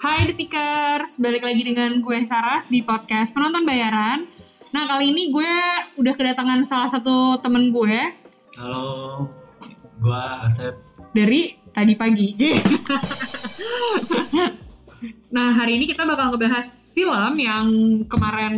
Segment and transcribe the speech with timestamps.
[0.00, 4.24] Hai Detikers, balik lagi dengan gue Saras di podcast Penonton Bayaran.
[4.72, 5.52] Nah kali ini gue
[6.00, 8.00] udah kedatangan salah satu temen gue
[8.56, 9.28] Halo,
[10.00, 10.72] gua Asep.
[11.12, 12.32] dari tadi pagi.
[15.36, 17.68] nah hari ini kita bakal ngebahas film yang
[18.08, 18.56] kemarin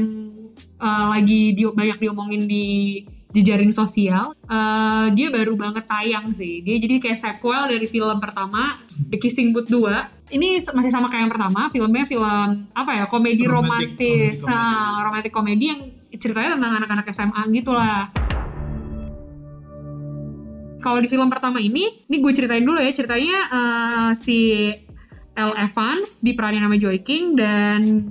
[0.78, 3.02] uh, lagi di, banyak diomongin di
[3.32, 4.36] jejaring sosial.
[4.44, 6.60] Uh, dia baru banget tayang sih.
[6.60, 10.32] Dia jadi kayak sequel dari film pertama The Kissing Booth 2.
[10.32, 13.04] Ini masih sama kayak yang pertama, filmnya film apa ya?
[13.08, 15.80] Komedi romantis, komedi- nah, romantic komedi yang
[16.16, 18.08] ceritanya tentang anak-anak SMA gitu lah.
[20.82, 22.90] Kalau di film pertama ini, ini gue ceritain dulu ya.
[22.90, 24.40] Ceritanya eh, si
[25.32, 28.10] Elle Evans diperanin nama Joy King dan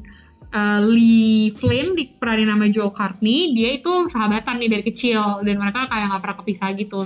[0.51, 3.55] eh, Lee Flynn diperanin nama Joel Courtney.
[3.55, 7.01] Dia itu sahabatan nih dari kecil dan mereka kayak nggak pernah kepisah gitu.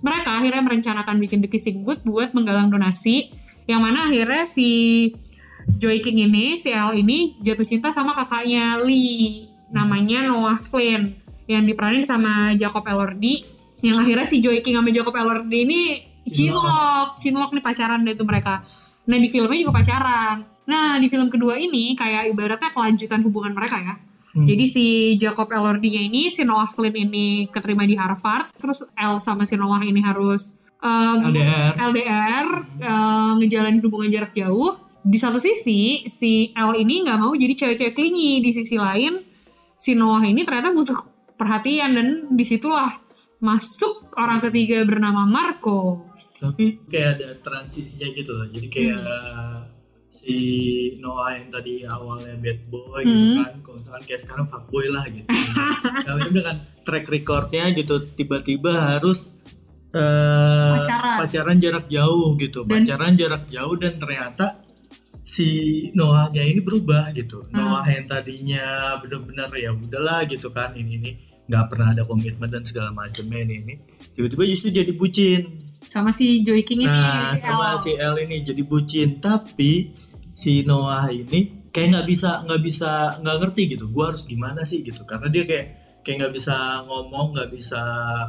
[0.00, 3.30] Mereka akhirnya merencanakan bikin The Kissing Booth buat menggalang donasi.
[3.66, 4.68] Yang mana akhirnya si
[5.66, 9.50] Joy King ini, si Elle ini jatuh cinta sama kakaknya Lee.
[9.70, 11.18] Namanya Noah Flynn.
[11.46, 15.80] Yang diperanin sama Jacob Elordi yang akhirnya si Joy King sama Jacob Elordi ini
[16.24, 18.64] cinlok, cinlok nih pacaran deh tuh mereka.
[19.06, 20.36] Nah di filmnya juga pacaran.
[20.66, 23.94] Nah di film kedua ini kayak ibaratnya kelanjutan hubungan mereka ya.
[24.36, 24.44] Hmm.
[24.44, 29.48] Jadi si Jacob Elordi-nya ini, si Noah Flynn ini keterima di Harvard, terus El sama
[29.48, 30.52] si Noah ini harus
[30.84, 31.72] um, LDR.
[31.72, 34.76] LDR, eh, ngejalanin hubungan jarak jauh.
[35.00, 38.44] Di satu sisi, si L ini nggak mau jadi cewek-cewek klingi.
[38.44, 39.24] Di sisi lain,
[39.80, 41.00] si Noah ini ternyata butuh
[41.40, 42.92] perhatian dan di situlah
[43.40, 46.12] masuk orang ketiga bernama Marco.
[46.36, 48.46] Tapi kayak ada transisinya gitu loh.
[48.46, 49.00] Jadi kayak
[50.06, 50.36] si
[50.96, 53.36] Noah yang tadi awalnya bad boy gitu Hmm.
[53.38, 55.28] kan, kalau misalkan kayak sekarang fuckboy lah gitu.
[55.98, 59.34] Kalau udah kan track recordnya gitu tiba-tiba harus
[59.90, 61.16] eh, Pacaran.
[61.20, 64.60] pacaran jarak jauh gitu, Dan- pacaran jarak jauh dan ternyata
[65.22, 65.48] si
[65.92, 67.42] Noahnya ini berubah gitu.
[67.48, 67.56] Hmm.
[67.58, 71.10] Noah yang tadinya bener-bener ya udahlah gitu kan ini ini
[71.46, 73.74] nggak pernah ada komitmen dan segala macamnya ini ini
[74.12, 75.65] tiba-tiba justru jadi bucin.
[75.86, 77.78] Sama si Joy King ini, Nah si sama L.
[77.78, 79.94] si El ini jadi bucin tapi
[80.32, 83.88] si Noah ini kayak nggak bisa nggak bisa nggak ngerti gitu.
[83.88, 85.66] Gua harus gimana sih gitu karena dia kayak
[86.02, 87.80] kayak nggak bisa ngomong nggak bisa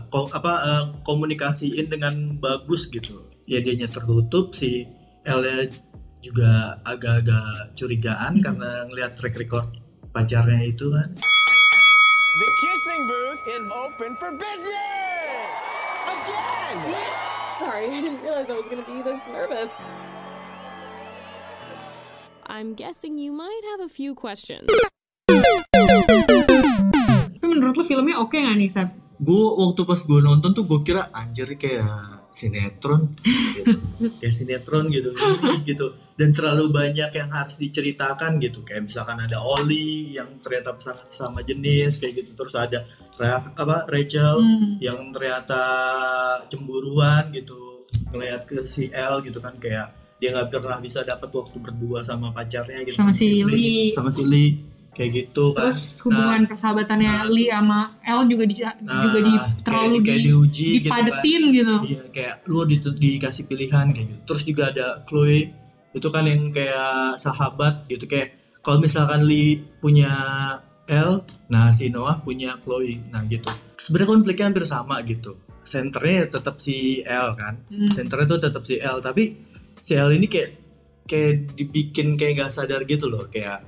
[0.07, 3.25] ko- apa eh, komunikasiin dengan bagus gitu.
[3.45, 4.85] Ya dianya tertutup si
[5.23, 5.43] El
[6.17, 8.43] juga agak-agak curigaan Hmm.
[8.43, 9.67] karena ngelihat track record
[10.09, 11.09] pacarnya itu kan.
[12.37, 15.49] The kissing booth is open for business!
[16.07, 17.36] Again!
[17.57, 19.73] Sorry, I didn't realize I was going to be this nervous.
[22.45, 24.69] I'm guessing you might have a few questions.
[27.37, 28.89] Tapi menurut lo filmnya oke nggak nih, Sep?
[29.17, 33.73] gue waktu pas gue nonton tuh gue kira anjir kayak sinetron gitu.
[34.21, 35.09] kayak sinetron gitu
[35.63, 40.77] gitu dan terlalu banyak yang harus diceritakan gitu kayak misalkan ada Oli yang ternyata
[41.07, 42.85] sama jenis kayak gitu terus ada
[43.17, 44.77] Ra- apa Rachel Hmm.
[44.77, 45.57] yang ternyata
[46.45, 51.57] cemburuan gitu ngeliat ke si L gitu kan kayak dia nggak pernah bisa dapat waktu
[51.57, 53.93] berdua sama pacarnya gitu Sama si Lee.
[53.93, 54.51] sama si Lee
[54.97, 57.29] kayak gitu kan Terus hubungan persahabatannya nah.
[57.29, 61.05] Lee sama L juga di, juga di Nah, terlalu kayak, kayak di, diuji gitu kan.
[61.05, 61.75] dipadetin gitu.
[61.85, 64.21] Iya kayak lu di, dikasih pilihan kayak gitu.
[64.25, 65.53] Terus juga ada Chloe
[65.93, 70.11] itu kan yang kayak sahabat gitu kayak kalau misalkan Lee punya
[70.89, 72.97] L, nah si Noah punya Chloe.
[73.13, 73.53] Nah gitu.
[73.77, 75.37] Sebenarnya konfliknya hampir sama gitu.
[75.61, 77.61] Senternya tetap si L kan.
[77.69, 77.93] Hmm.
[77.93, 79.37] Senternya tuh tetap si L tapi
[79.77, 80.49] si L ini kayak
[81.07, 83.63] kayak dibikin kayak gak sadar gitu loh kayak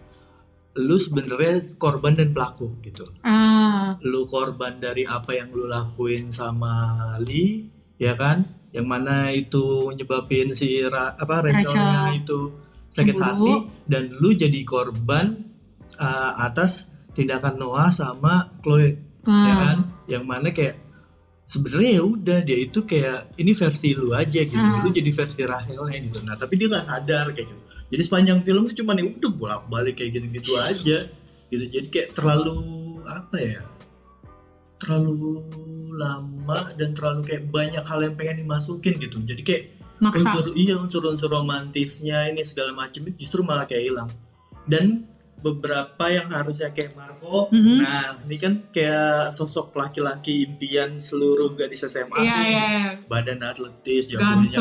[0.72, 6.72] lu sebenarnya korban dan pelaku gitu Ah, lu korban dari apa yang lu lakuin sama
[7.20, 12.20] Lee ya kan yang mana itu nyebabin si Ra- apa Rachelnya Rachel.
[12.20, 12.40] itu
[12.88, 13.26] sakit Cemburu.
[13.26, 13.54] hati
[13.86, 15.42] dan lu jadi korban
[15.96, 19.58] uh, atas tindakan Noah sama Chloe ya ah.
[19.60, 20.78] kan yang mana kayak
[21.44, 24.86] sebenarnya ya udah dia itu kayak ini versi lu aja gitu Hmm.
[24.86, 28.70] lu jadi versi Rachelnya gitu nah tapi dia nggak sadar kayak gitu jadi sepanjang film
[28.70, 30.98] tuh cuman ya udah bolak balik kayak gitu gitu aja.
[31.50, 31.66] Gitu.
[31.66, 32.56] Jadi kayak terlalu
[33.10, 33.62] apa ya
[34.80, 35.44] terlalu
[35.98, 39.18] lama dan terlalu kayak banyak hal yang pengen dimasukin gitu.
[39.26, 39.64] Jadi kayak
[40.00, 40.32] maksa.
[40.32, 44.10] unsur iya unsur-unsur romantisnya ini segala macam itu justru malah kayak hilang.
[44.70, 45.10] Dan
[45.40, 47.76] beberapa yang harusnya kayak Marco Mhm.
[47.80, 52.26] nah ini kan kayak sosok laki-laki impian seluruh gadis SMA nih.
[52.26, 52.92] iya, iya.
[53.06, 54.56] badan atletis jago nyanyi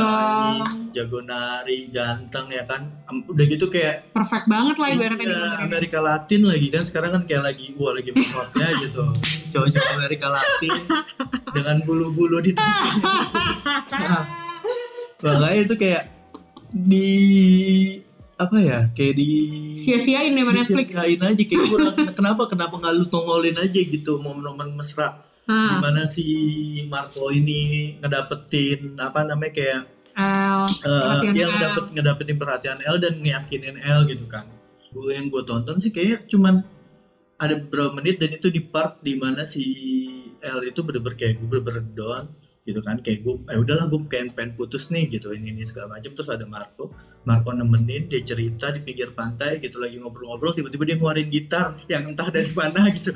[0.91, 2.89] jago nari ganteng ya kan
[3.27, 5.61] udah gitu kayak Perfect banget lah ibaratnya iya.
[5.61, 9.03] Amerika Latin lagi kan sekarang kan kayak lagi wah lagi hotnya gitu
[9.51, 10.81] cowok-cowok Amerika Latin
[11.51, 13.17] dengan bulu-bulu di tubuhnya.
[15.19, 16.05] Nah, makanya itu kayak
[16.71, 17.11] di
[18.39, 19.31] apa ya kayak di
[19.83, 20.89] sia-siain sama Netflix.
[20.95, 21.97] disiain aja kayak kurang.
[22.19, 25.27] Kenapa kenapa nggak lu tongolin aja gitu momen-momen mesra?
[25.49, 26.25] Nah, gimana si
[26.93, 29.81] Marco ini ngedapetin apa namanya kayak
[30.19, 31.55] L, perhatian yang L.
[31.57, 34.45] ngedapet ngedapetin perhatian L dan ngeyakinin L gitu kan.
[34.93, 36.63] Gue yang gue tonton sih kayak cuman
[37.39, 39.63] ada beberapa menit dan itu di part di mana si
[40.43, 42.25] L itu bener-bener kayak gue bener-bener down
[42.67, 42.99] gitu kan.
[42.99, 46.19] Kayak gue eh udahlah gue pengen pengen putus nih gitu ini ini segala macam.
[46.19, 46.91] Terus ada Marco
[47.23, 52.11] Marco nemenin dia cerita di pinggir pantai gitu lagi ngobrol-ngobrol tiba-tiba dia ngeluarin gitar yang
[52.11, 53.15] entah dari mana gitu.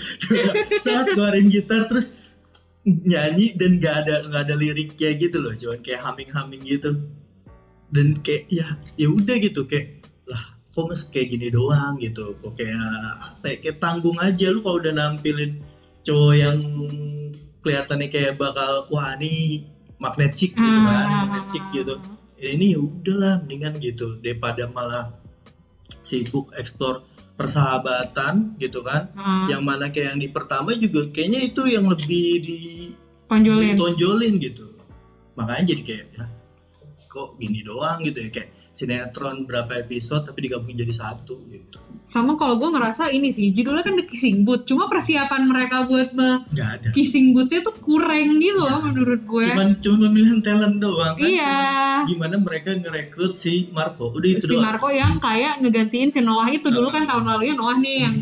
[0.78, 2.14] Saat ngeluarin gitar terus
[2.82, 6.90] nyanyi dan gak ada nggak ada liriknya gitu loh cuman kayak humming humming gitu.
[7.90, 10.01] Dan kayak ya ya udah gitu kayak
[10.72, 12.32] kok mas kayak gini doang gitu.
[12.40, 12.80] Kok kayak
[13.20, 15.60] apa ya, kayak tanggung aja lu kalau udah nampilin
[16.02, 16.58] cowok yang
[17.62, 19.62] kelihatannya kayak bakal wah ini
[20.00, 21.18] magnet chick gitu kan Ah.
[21.28, 21.94] magnet chick gitu.
[22.40, 25.14] Ya ini ya udahlah mendingan gitu daripada malah
[26.02, 27.06] sibuk eksplor
[27.38, 29.12] persahabatan gitu kan.
[29.14, 32.58] Ah, yang mana kayak yang di pertama juga kayaknya itu yang lebih di
[33.30, 33.76] tonjolin.
[33.76, 34.66] ditonjolin gitu.
[35.38, 36.24] Makanya jadi kayak ya,
[37.06, 38.28] kok gini doang gitu ya.
[38.28, 41.78] Kayak sinetron berapa episode tapi digabungin jadi satu gitu.
[42.08, 46.16] Sama kalau gue ngerasa ini sih judulnya kan The Kissing Booth cuma persiapan mereka buat
[46.16, 46.88] me nggak ada.
[46.96, 51.56] Kissing boothnya tuh kurang gitu loh menurut gue cuman cuman pemilihan talent doang kan iya.
[52.08, 54.08] gimana mereka ngerekrut si Marco.
[54.10, 54.64] Udah itu si doang.
[54.64, 56.68] Marco yang kayak ngegantiin si Noah itu.
[56.72, 58.14] Dulu kan tahun lalu ya Noah nih yang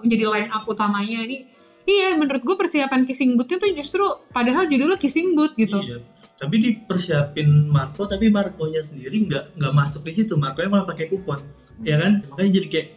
[0.00, 1.18] menjadi line up utamanya.
[1.26, 1.55] Ini
[1.86, 4.04] iya menurut gue persiapan kissing boothnya tuh justru
[4.34, 5.78] padahal judulnya kissing booth gitu.
[5.80, 5.98] Iya
[6.36, 10.36] tapi dipersiapin Marco tapi Marco-nya sendiri nggak nggak masuk di situ.
[10.36, 11.40] Marco malah pakai kupon.
[11.80, 12.24] Ya kan?
[12.28, 12.88] Makanya jadi kayak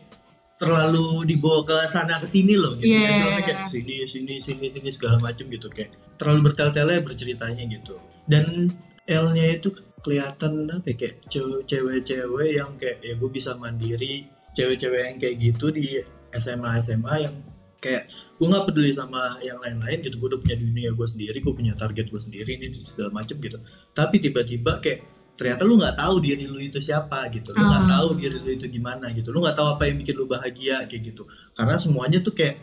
[0.59, 2.91] terlalu dibawa ke sana ke sini loh gitu.
[2.91, 3.39] Iya.
[3.39, 5.71] Kan kayak sini sini sini sini segala macam gitu.
[5.71, 7.95] Kayak terlalu bertele-tele berceritanya gitu.
[8.27, 8.75] Dan
[9.09, 9.73] L-nya itu
[10.05, 14.27] kelihatan apa ya, kayak cewe- cewek-cewek yang kayak ya gue bisa mandiri.
[14.53, 16.03] Cewek-cewek yang kayak gitu di
[16.35, 17.35] SMA SMA yang
[17.79, 20.15] kayak gue nggak peduli sama yang lain-lain gitu.
[20.19, 23.57] Gue udah punya dunia gue sendiri gue punya target gue sendiri ini segala macem gitu.
[23.95, 24.99] Tapi tiba-tiba kayak
[25.39, 27.55] ternyata lu nggak tahu diri lu itu siapa gitu.
[27.55, 27.91] Lu nggak Ah.
[27.97, 29.31] tahu diri lu itu gimana gitu.
[29.31, 31.23] Lu nggak tahu apa yang bikin lu bahagia kayak gitu.
[31.55, 32.59] Karena semuanya tuh kayak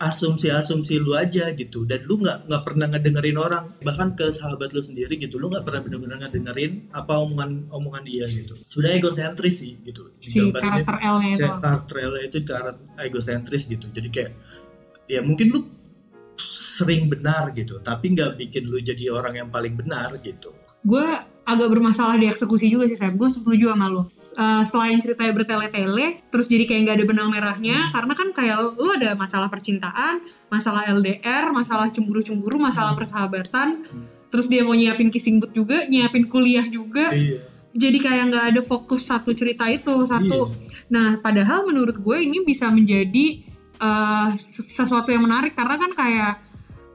[0.00, 1.84] asumsi-asumsi lu aja gitu.
[1.84, 3.64] Dan lu nggak nggak pernah ngedengerin orang.
[3.84, 8.24] Bahkan ke sahabat lu sendiri gitu lu nggak pernah benar-benar ngedengerin apa omongan omongan dia
[8.32, 8.56] gitu.
[8.64, 13.86] Sebenarnya egosentris sih gitu si karakter L-nya itu saya karakter Ella itu karakter egosentris gitu.
[13.92, 14.32] Jadi kayak
[15.04, 15.60] ya mungkin lu
[16.40, 20.56] sering benar gitu tapi nggak bikin lu jadi orang yang paling benar gitu.
[20.80, 21.04] Gue
[21.50, 26.22] agak bermasalah di eksekusi juga sih Sam gue setuju sama lo Eh, selain ceritanya bertele-tele
[26.28, 30.86] terus jadi kayak nggak ada benang merahnya karena kan kayak lu ada masalah percintaan masalah
[30.86, 33.00] LDR masalah cemburu-cemburu masalah Hmm.
[33.00, 34.06] persahabatan Hmm.
[34.28, 38.60] terus dia mau nyiapin kissing booth juga nyiapin kuliah juga iya jadi kayak nggak ada
[38.62, 40.68] fokus satu cerita itu satu Iya.
[40.90, 43.46] Nah, padahal menurut gue ini bisa menjadi
[43.78, 44.28] eh,
[44.68, 46.32] sesuatu yang menarik karena kan kayak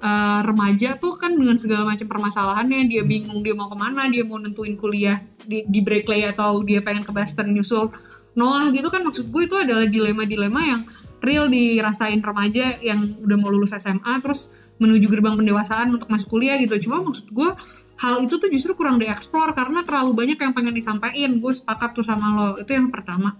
[0.05, 4.21] eh, remaja tuh kan dengan segala macam permasalahannya dia bingung dia mau ke mana dia
[4.21, 7.89] mau nentuin kuliah di, di Berkeley atau dia pengen ke Boston nyusul
[8.35, 9.01] Noah gitu kan.
[9.01, 10.81] Maksud gue itu adalah dilema-dilema yang
[11.23, 16.59] real dirasain remaja yang udah mau lulus SMA terus menuju gerbang pendewasaan untuk masuk kuliah
[16.59, 16.75] gitu.
[16.85, 17.49] Cuma maksud gue
[17.95, 21.39] hal itu tuh justru kurang dieksplor karena terlalu banyak yang pengen disampaikan.
[21.39, 23.39] Gue sepakat tuh sama lo itu yang pertama.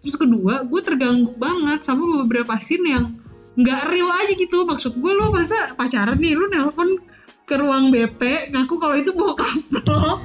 [0.00, 3.04] Terus kedua gue terganggu banget sama beberapa scene yang
[3.56, 7.00] nggak real aja gitu maksud gue lo masa pacaran nih lo nelpon
[7.46, 9.56] ke ruang BP ngaku kalau itu bokap
[9.88, 10.20] lo.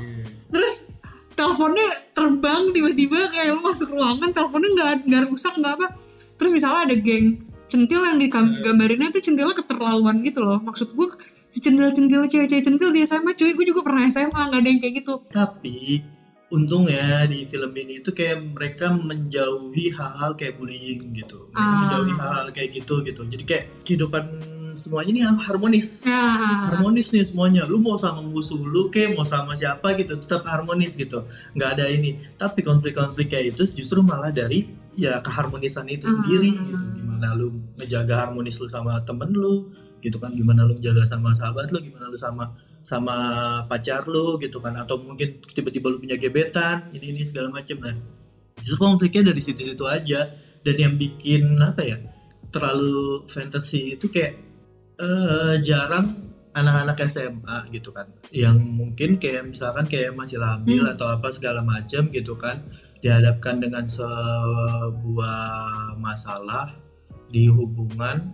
[0.52, 0.90] Terus
[1.38, 5.88] teleponnya terbang tiba-tiba kayak lo masuk ruangan teleponnya nggak nggak rusak nggak apa.
[6.36, 10.60] Terus misalnya ada geng centil yang digambarinnya tuh centilnya keterlaluan gitu loh.
[10.60, 11.08] Maksud gue
[11.54, 14.94] si centil-centil cewek-cewek centil di SMA cuy gue juga pernah SMA nggak ada yang kayak
[15.06, 15.14] gitu.
[15.32, 16.04] Tapi
[16.52, 21.48] untungnya di film ini itu kayak mereka menjauhi hal-hal kayak bullying gitu.
[21.50, 21.80] Mereka Ah.
[21.88, 23.22] menjauhi hal-hal kayak gitu gitu.
[23.24, 24.24] Jadi kayak kehidupan
[24.72, 26.04] semuanya ini harmonis.
[26.04, 26.20] Ya
[26.68, 27.64] harmonis nih semuanya.
[27.64, 31.24] Lu mau sama musuh lu kayak mau sama siapa gitu tetap harmonis gitu.
[31.56, 32.20] Nggak ada ini.
[32.36, 36.20] Tapi konflik-konflik kayak itu justru malah dari ya keharmonisan itu Ah.
[36.20, 36.76] sendiri gitu.
[37.00, 40.36] gimana lu ngejaga harmonis lu sama temen lu gitu kan.
[40.36, 42.52] Gimana lu jaga sama sahabat lu gimana lu sama
[42.82, 43.16] sama
[43.66, 44.76] pacar lu gitu kan.
[44.78, 47.96] Atau mungkin tiba-tiba lu punya gebetan ini ini segala macam nah
[48.62, 50.30] justru konfliknya dari situ-situ aja.
[50.62, 51.98] Dan yang bikin apa ya
[52.54, 54.38] terlalu fantasy itu kayak
[55.02, 58.12] eh, jarang anak-anak SMA gitu kan.
[58.30, 60.94] Yang mungkin kayak misalkan kayak masih labil Hmm.
[60.94, 62.62] atau apa segala macam gitu kan.
[63.02, 65.40] Dihadapkan dengan sebuah
[65.98, 66.76] masalah
[67.32, 68.30] di hubungan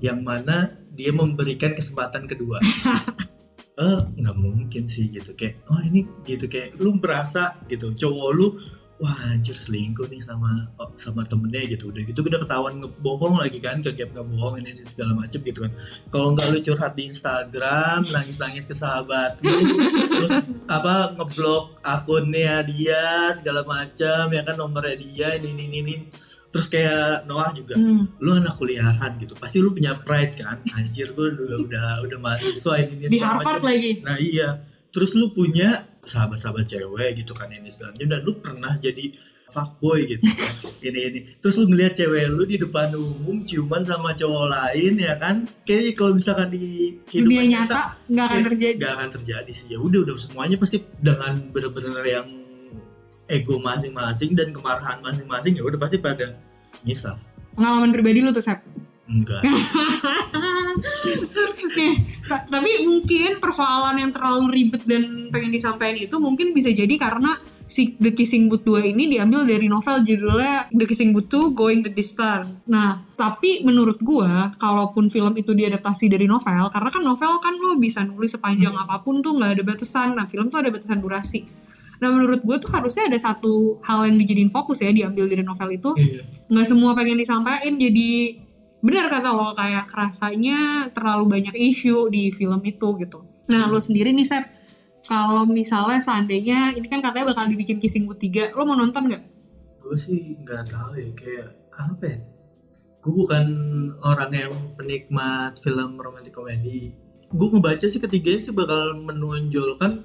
[0.00, 2.60] yang mana dia memberikan kesempatan kedua
[3.76, 5.36] eh nggak mungkin sih gitu.
[5.36, 6.48] Kayak oh ini gitu.
[6.48, 7.92] Kayak lu berasa gitu.
[7.92, 8.48] Cowok lu
[8.96, 11.92] wah anjir selingkuh nih sama oh, sama temennya gitu.
[11.92, 15.72] Udah gitu udah ketahuan ngebohong lagi kan ke gap ngebohong ini, segala macem gitu kan.
[16.08, 19.52] Kalau nggak lu curhat di Instagram nangis nangis ke sahabat lu
[20.08, 20.32] terus
[20.72, 25.96] apa ngeblok akunnya dia segala macam ya kan nomornya dia ini ini, ini.
[26.56, 28.08] Terus kayak Noah juga Hmm.
[28.16, 32.80] lu anak kuliahan gitu pasti lu punya pride kan anjir gue udah udah udah mahasiswa
[32.80, 34.00] ini, ini Di Harvard lagi.
[34.00, 38.72] Nah iya, terus lu punya sahabat-sahabat cewek gitu kan ini segala macam dan lu pernah
[38.80, 39.12] jadi
[39.46, 40.52] fuckboy gitu kan.
[40.88, 41.18] ini ini.
[41.38, 45.44] Terus lu ngeliat cewek lu di depan umum ciuman sama cowok lain ya kan?
[45.68, 48.76] Kayak kalau misalkan di Dunia kehidupan nyata nggak akan terjadi.
[48.80, 49.66] Gak akan terjadi sih.
[49.68, 52.26] Ya udah udah semuanya pasti dengan bener-bener yang
[53.26, 56.38] ego masing-masing dan kemarahan masing-masing ya udah pasti pada
[56.80, 57.18] misah.
[57.52, 58.60] Pengalaman pribadi lu tuh, Sep.
[59.06, 59.42] Enggak.
[61.76, 66.90] Nih, ta- tapi mungkin persoalan yang terlalu ribet dan pengen disampaikan itu mungkin bisa jadi
[66.96, 71.52] karena si The Kissing Booth 2 ini diambil dari novel judulnya The Kissing Booth 2
[71.52, 72.62] Going the Distance.
[72.66, 77.74] Nah, tapi menurut gua, kalaupun film itu diadaptasi dari novel, karena kan novel kan lo
[77.76, 78.84] bisa nulis sepanjang Hmm.
[78.84, 80.14] apa pun tuh nggak ada batasan.
[80.14, 81.65] Nah, film tuh ada batasan durasi.
[81.96, 85.70] Nah, menurut gue tuh harusnya ada satu hal yang dijadiin fokus ya diambil dari novel
[85.70, 86.22] itu Iya.
[86.46, 88.10] nggak semua pengen disampaikan jadi
[88.78, 90.58] benar kata lo kayak kerasanya
[90.92, 93.24] terlalu banyak isu di film itu gitu.
[93.46, 94.44] Nah lo sendiri nih Sep,
[95.02, 99.22] kalau misalnya seandainya ini kan katanya bakal dibikin Kissing Booth 3, lo mau nonton nggak?
[99.78, 102.18] gue sih nggak tahu ya kayak apa ya
[102.98, 103.46] gue bukan
[104.02, 106.90] orang yang penikmat film romantic komedi
[107.28, 110.02] gue ngebaca sih ketiganya sih bakal menonjolkan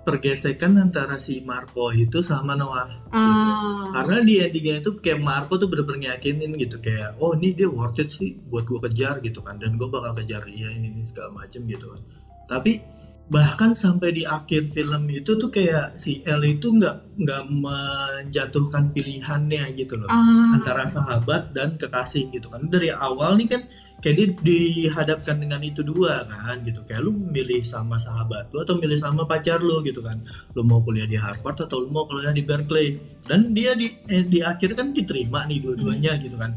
[0.00, 5.66] pergesekan antara si Marco itu sama Noah Ah, karena di endingnya itu kayak Marco tuh
[5.66, 9.58] bener-bener ngiyakinin gitu kayak oh ini dia worth it sih buat gue kejar gitu kan.
[9.58, 12.00] Dan gue bakal kejar dia ini, ini segala macem gitu kan.
[12.46, 12.78] Tapi
[13.30, 19.74] bahkan sampai di akhir film itu tuh kayak si El itu nggak nggak menjatuhkan pilihannya
[19.74, 20.10] gitu loh.
[20.10, 22.70] Ah, antara sahabat dan kekasih gitu kan.
[22.70, 23.62] Dari awal nih kan
[24.00, 26.80] kayak dia dihadapkan dengan itu dua kan gitu.
[26.88, 30.20] Kayak lu milih sama sahabat lu atau milih sama pacar lu gitu kan.
[30.56, 32.98] Lu mau kuliah di Harvard atau lu mau kuliah di Berkeley.
[33.28, 36.56] Dan dia di eh, di akhir kan diterima nih dua-duanya gitu kan.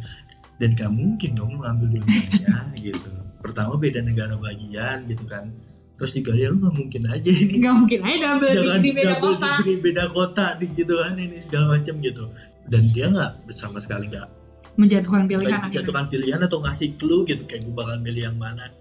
[0.57, 2.55] Dan gak mungkin dong lu ngambil dua-duanya
[2.87, 3.11] gitu.
[3.43, 5.51] Pertama beda negara bagian gitu kan.
[5.99, 7.53] Terus juga ya lu nggak mungkin aja ini.
[7.61, 9.49] Nggak mungkin aja double jangan di, di beda double kota.
[9.61, 12.23] degree beda kota di gitu kan ini segala macam gitu.
[12.71, 14.42] Dan dia nggak sama sekali nggak
[14.73, 15.75] Menjatuhkan pilihan akhirnya.
[15.79, 18.73] jatuhkan pilihan atau ngasih clue gitu kayak gue bakal milih yang mana.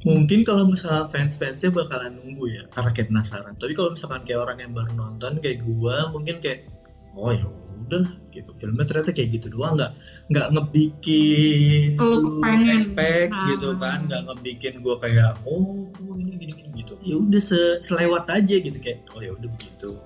[0.00, 3.52] Mungkin kalau misalnya fans-fansnya bakalan nunggu ya karena kayak penasaran.
[3.54, 6.70] Tapi kalau misalkan kayak orang yang baru nonton kayak gue mungkin kayak
[7.12, 7.44] oh ya
[7.84, 8.48] udah gitu.
[8.54, 9.76] Filmnya ternyata kayak gitu doang.
[9.76, 9.92] Nggak
[10.30, 12.78] nggak ngebikin Lu lu pengen.
[12.78, 13.44] expect Ah.
[13.50, 13.98] gitu kan.
[14.06, 16.92] Nggak ngebikin gue kayak oh oh, ini gini gini gitu.
[17.02, 19.98] Ya udah se- selewat aja gitu kayak oh ya udah begitu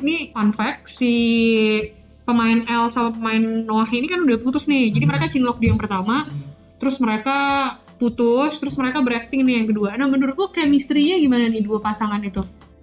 [0.00, 1.12] Ini fun fact, si
[2.30, 4.94] pemain L sama pemain Noah ini kan udah putus nih.
[4.94, 5.10] Jadi Hmm.
[5.10, 6.30] mereka cinlok di yang pertama,
[6.78, 7.36] terus mereka
[7.98, 9.98] putus, terus mereka berakting nih yang kedua.
[9.98, 12.40] Nah menurut lo chemistry-nya gimana nih dua pasangan itu?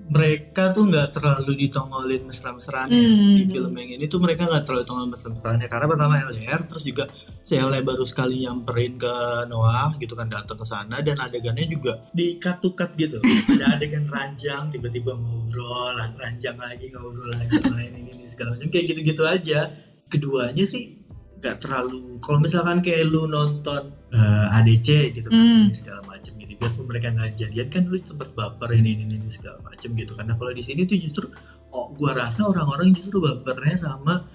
[0.08, 3.36] Mereka tuh nggak terlalu ditongolin mesra-mesranya Hmm.
[3.36, 7.04] di film yang ini tuh mereka nggak terlalu ditongolin mesra-mesranya karena pertama LDR terus juga
[7.42, 9.14] si LDR baru sekali nyamperin ke
[9.46, 11.00] Noah gitu kan datang ke sana.
[11.00, 13.20] Dan adegannya juga di cut to cut gitu.
[13.52, 18.68] Ada adegan ranjang tiba-tiba ngobrol ranjang lagi ngobrol lagi main ini, ini segala macam.
[18.68, 19.60] Kayak gitu-gitu aja.
[20.08, 20.96] Keduanya sih
[21.38, 25.68] nggak terlalu kalau misalkan kayak lu nonton eh, ADC gitu kan Hmm.
[25.70, 29.90] segala macam biarpun mereka nggak jadian kan lu sempet baper ini ini, ini segala macam
[29.94, 31.26] gitu karena kalau di sini tuh justru
[31.70, 34.26] oh gua rasa orang-orang justru bapernya sama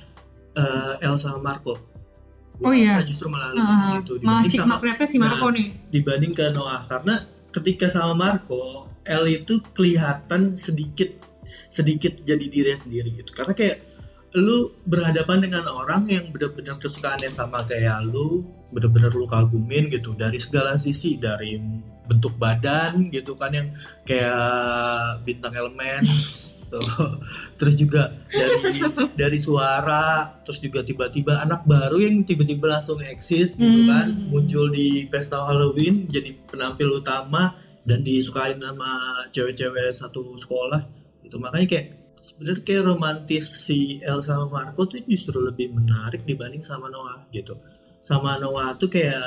[0.54, 1.74] eh, El sama Marco.
[2.60, 3.02] Gua Oh iya.
[3.02, 5.66] justru malah lebih ke Nah, situ dibanding sama si Marco nih.
[5.90, 6.86] dibanding ke Noah.
[6.86, 7.14] Karena
[7.50, 11.10] ketika sama Marco El itu kelihatan sedikit
[11.72, 13.34] sedikit jadi diri sendiri gitu.
[13.34, 13.91] Karena kayak
[14.32, 20.40] lu berhadapan dengan orang yang benar-benar kesukaannya sama kayak lu benar-benar lu kagumin gitu dari
[20.40, 21.60] segala sisi dari
[22.08, 23.68] bentuk badan gitu kan yang
[24.08, 26.02] kayak bintang elemen
[26.72, 26.80] tuh.
[27.60, 28.80] terus juga dari
[29.12, 33.88] dari suara terus juga tiba-tiba anak baru yang tiba-tiba langsung eksis gitu Hmm.
[33.92, 37.52] kan muncul di pesta Halloween jadi penampil utama
[37.84, 38.88] dan disukain sama
[39.28, 40.88] cewek-cewek satu sekolah
[41.20, 41.86] itu makanya kayak
[42.22, 47.58] sebenarnya kayak romantis si El sama Marco tuh justru lebih menarik dibanding sama Noah gitu
[47.98, 49.22] sama Noah tuh kayak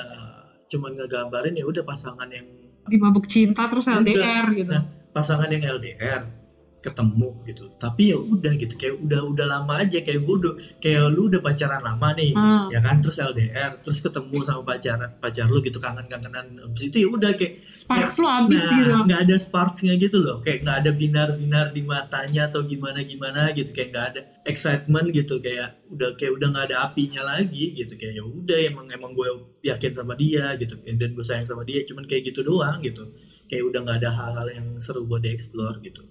[0.71, 2.47] cuman ngegambarin ya udah pasangan yang
[2.85, 3.97] Di mabuk cinta terus Udah.
[3.97, 4.69] LDR gitu.
[4.69, 6.44] Nah, pasangan yang LDR
[6.85, 7.65] ketemu gitu.
[7.75, 11.41] Tapi ya udah gitu kayak udah udah lama aja kayak gue udah kayak lu udah
[11.41, 12.69] pacaran lama nih Hmm.
[12.69, 13.01] ya kan?
[13.01, 16.45] Terus LDR terus ketemu sama pacaran pacar lu gitu kangen-kangenan.
[16.61, 18.91] Abis itu ya udah kayak Sparks lo abis nah gitu.
[19.09, 20.37] nggak ada sparksnya gitu loh.
[20.45, 23.73] Kayak nggak ada binar-binar di matanya atau gimana gimana gitu.
[23.73, 25.41] Kayak nggak ada excitement gitu.
[25.41, 27.97] Kayak udah kayak udah nggak ada apinya lagi gitu.
[27.97, 29.27] Kayak ya udah emang emang gue
[29.63, 30.77] yakin sama dia gitu.
[30.85, 33.09] Dan gue sayang sama dia cuman kayak gitu doang gitu.
[33.45, 36.01] Kayak udah nggak ada hal-hal yang seru buat dieksplor gitu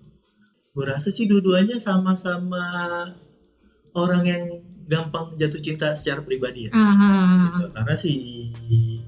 [0.75, 2.67] gue rasa sih dua-duanya sama-sama
[3.95, 4.43] orang yang
[4.85, 7.65] gampang jatuh cinta secara pribadi ya Ah, gitu.
[7.73, 8.13] karena si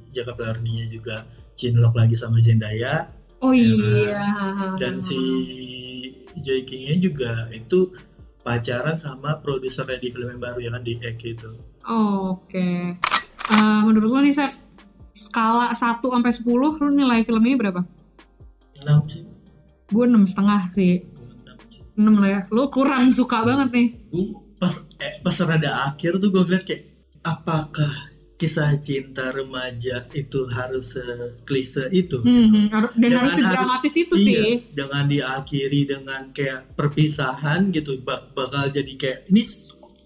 [0.08, 3.11] Jacob Elordi juga cinlok lagi sama Zendaya
[3.42, 4.26] oh Ya iya.
[4.78, 5.18] dan si
[6.38, 7.90] Joy King-nya juga itu
[8.40, 11.50] pacaran sama produsernya di film yang baru ya kan di Egg itu
[11.82, 12.99] Oh, Oke.
[13.46, 14.50] Eh, menurut lo nih, Sep,
[15.14, 16.42] skala 1 sampai 10,
[16.75, 17.78] lo nilai film ini berapa?
[18.82, 19.23] 6 sih
[19.87, 21.06] Gue enam setengah sih.
[21.97, 22.21] Gua enam sih.
[22.21, 22.41] 6 lah ya.
[22.53, 23.87] Lo kurang suka banget nih.
[24.12, 26.83] Gua pas eh, pas rada akhir tuh gue ngeliat kayak
[27.21, 27.93] apakah
[28.37, 30.97] kisah cinta remaja itu harus
[31.45, 32.57] klise itu Hmm, gitu.
[32.57, 34.33] hmm, dan Dengan harus sedramatis itu sih.
[34.33, 39.45] Iya, dengan diakhiri dengan kayak perpisahan gitu bak- bakal jadi kayak ini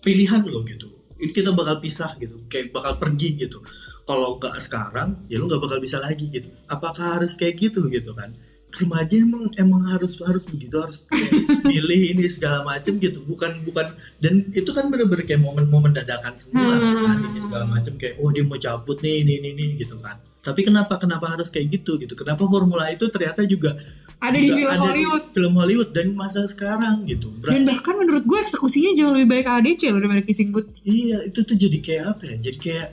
[0.01, 0.91] pilihan loh gitu.
[1.19, 3.61] Ini kita bakal pisah gitu, kayak bakal pergi gitu.
[4.03, 6.51] Kalau nggak sekarang, ya lu nggak bakal bisa lagi gitu.
[6.67, 8.35] Apakah harus kayak gitu gitu kan?
[8.73, 11.31] Remaja emang emang harus harus begitu harus kayak
[11.67, 16.71] milih ini segala macem gitu bukan bukan dan itu kan bener-bener kayak momen-momen dadakan semua
[16.73, 17.03] Hmm.
[17.03, 20.17] kan ini segala macem kayak oh dia mau cabut nih ini ini ini gitu kan
[20.41, 23.75] tapi kenapa kenapa harus kayak gitu gitu kenapa formula itu ternyata juga
[24.19, 25.23] Ada di juga film ada Hollywood.
[25.31, 29.47] film Hollywood dan masa sekarang gitu Dan berarti bahkan menurut gue eksekusinya jauh lebih baik
[29.50, 30.69] ADC loh daripada Kissing Booth.
[30.83, 32.89] iya itu tuh jadi kayak apa ya jadi kayak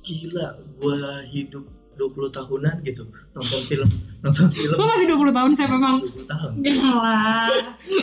[0.00, 1.62] gila gua hidup
[1.94, 3.88] 20 tahunan gitu nonton film
[4.20, 5.96] nonton film Lo masih 20 tahun saya memang.
[6.02, 7.48] 20 tahun Galah.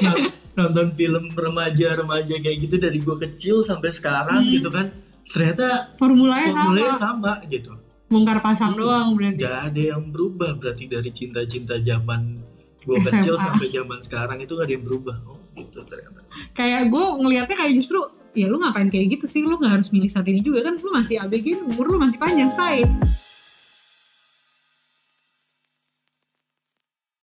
[0.59, 4.51] nonton film remaja-remaja kayak gitu dari gua kecil sampai sekarang Hmm.
[4.51, 4.91] gitu kan
[5.25, 7.33] ternyata Formulanya formulanya sama.
[7.37, 7.71] sama gitu
[8.05, 8.79] Bongkar pasang Iya.
[8.79, 9.37] doang berarti.
[9.39, 12.41] gak ada yang berubah berarti dari cinta-cinta zaman
[12.81, 13.07] gua SMA.
[13.13, 17.55] kecil sampai zaman sekarang itu gak ada yang berubah oh gitu ternyata Kayak gue ngelihatnya
[17.55, 17.99] kayak justru
[18.31, 20.89] ya lu ngapain kayak gitu sih lu nggak harus milih saat ini juga kan lu
[20.89, 22.85] masih ABG umur lu masih panjang say